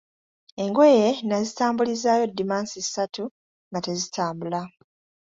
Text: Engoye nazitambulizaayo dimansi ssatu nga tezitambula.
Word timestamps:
Engoye 0.63 1.07
nazitambulizaayo 1.27 2.25
dimansi 2.37 2.79
ssatu 2.83 3.23
nga 3.69 3.79
tezitambula. 3.85 4.61